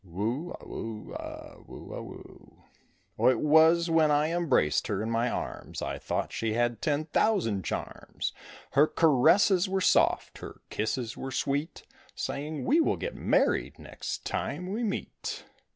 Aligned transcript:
Whoo 0.03 0.57
a 0.59 0.67
whoo 0.67 1.13
a 1.13 1.57
whoo 1.63 1.93
a 1.93 2.01
whoo. 2.01 2.53
Oh, 3.19 3.29
it 3.29 3.37
was 3.39 3.87
when 3.87 4.09
I 4.09 4.31
embraced 4.31 4.87
her 4.87 5.03
in 5.03 5.11
my 5.11 5.29
arms 5.29 5.79
I 5.83 5.99
thought 5.99 6.31
she 6.33 6.53
had 6.53 6.81
ten 6.81 7.05
thousand 7.05 7.63
charms; 7.65 8.33
Her 8.71 8.87
caresses 8.87 9.69
were 9.69 9.79
soft, 9.79 10.39
her 10.39 10.61
kisses 10.71 11.15
were 11.15 11.31
sweet, 11.31 11.83
Saying, 12.15 12.65
"We 12.65 12.79
will 12.79 12.97
get 12.97 13.13
married 13.13 13.77
next 13.77 14.25
time 14.25 14.71
we 14.73 14.83
meet." 14.83 15.45